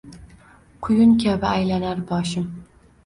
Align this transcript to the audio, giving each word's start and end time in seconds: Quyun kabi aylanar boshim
Quyun 0.87 1.13
kabi 1.25 1.47
aylanar 1.53 2.01
boshim 2.13 2.49